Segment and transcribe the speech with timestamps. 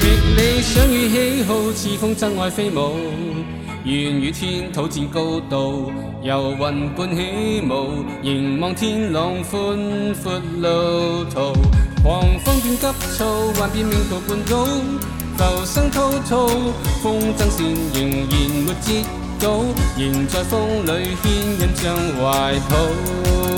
[0.00, 0.04] 觅
[0.36, 2.96] 理想与喜好，似风筝爱飞舞，
[3.84, 5.92] 愿与天土战高度，
[6.22, 9.78] 游云伴起舞，凝望天朗宽
[10.22, 11.52] 阔路途，
[12.02, 12.86] 狂风变急
[13.18, 14.66] 躁，幻变命途半岛，
[15.36, 16.46] 浮生滔滔，
[17.02, 18.32] 风筝线仍然
[18.66, 19.21] 没折。
[19.96, 23.51] 仍在风里牵引着怀抱。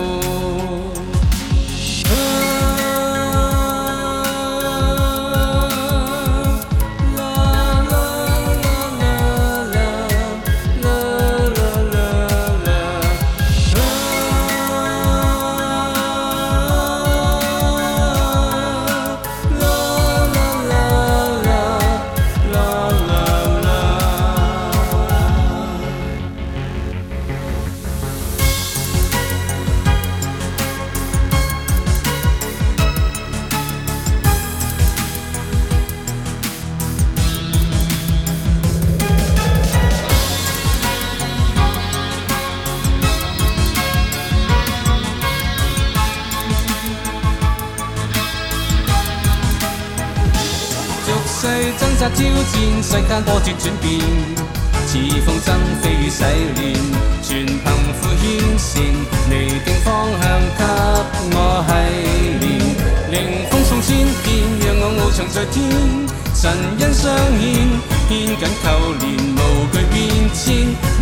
[51.44, 54.00] 碎，挣扎挑战，世间波折转变，
[54.86, 56.24] 似风筝飞雨洗
[56.56, 56.72] 练，
[57.22, 57.62] 全凭
[58.00, 58.82] 负牵线，
[59.28, 60.24] 你定方向
[60.56, 60.64] 给
[61.34, 61.36] 我
[61.68, 61.70] 系
[62.40, 62.48] 练，
[63.12, 63.14] 凌
[63.50, 64.32] 风送千遍，
[64.64, 65.54] 让我翱翔在天，
[66.34, 66.50] 神
[66.80, 67.44] 恩相献，
[68.08, 68.64] 牵紧扣
[69.00, 69.04] 连，
[69.36, 69.40] 无
[69.70, 70.00] 惧变
[70.32, 70.48] 迁，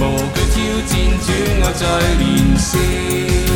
[0.00, 0.03] 无
[0.34, 0.91] 惧挑战，
[1.22, 1.28] 主
[1.62, 1.80] 我再
[2.19, 3.51] 连线。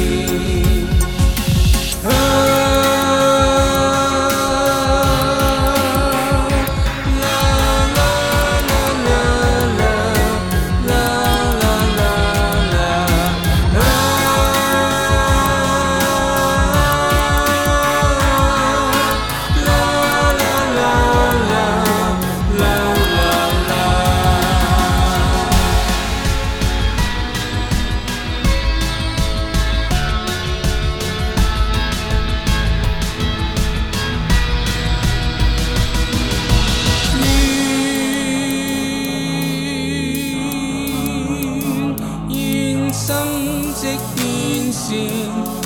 [43.06, 45.65] 即变善，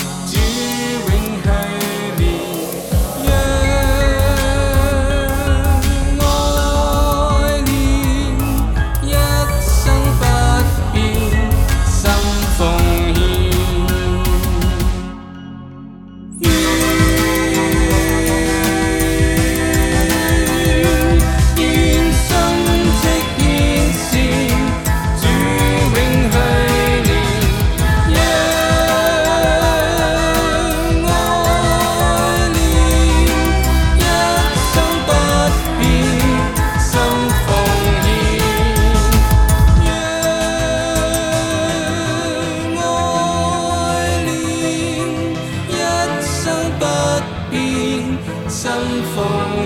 [48.49, 48.71] 心
[49.15, 49.25] 奉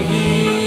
[0.09, 0.64] 献。